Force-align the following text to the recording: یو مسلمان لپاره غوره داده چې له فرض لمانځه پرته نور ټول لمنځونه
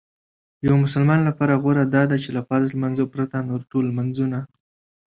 یو 0.67 0.75
مسلمان 0.83 1.19
لپاره 1.29 1.53
غوره 1.63 1.83
داده 1.95 2.15
چې 2.23 2.29
له 2.35 2.41
فرض 2.47 2.67
لمانځه 2.75 3.05
پرته 3.13 3.37
نور 3.49 3.61
ټول 3.71 3.83
لمنځونه 3.87 4.39